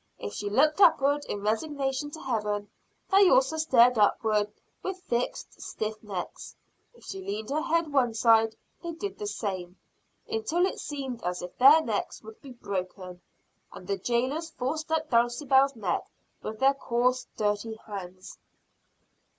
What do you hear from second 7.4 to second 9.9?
her head one side they did the same,